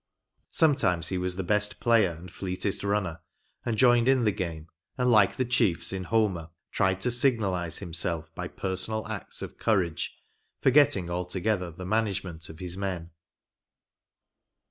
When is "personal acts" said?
8.47-9.43